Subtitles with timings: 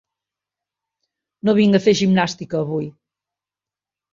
[1.49, 2.89] No vinc a fer gimnàstica, avui.